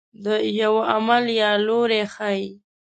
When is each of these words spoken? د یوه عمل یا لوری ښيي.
د 0.25 0.27
یوه 0.61 0.81
عمل 0.93 1.23
یا 1.41 1.51
لوری 1.65 2.03
ښيي. 2.13 2.47